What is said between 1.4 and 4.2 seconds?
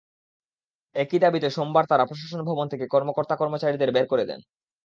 সোমবার তাঁরা প্রশাসন ভবন থেকে কর্মকর্তা-কর্মচারীদের বের